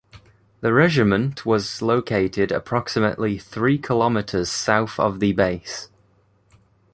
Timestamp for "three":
3.37-3.77